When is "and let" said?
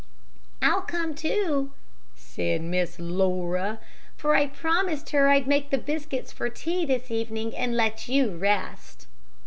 7.55-8.07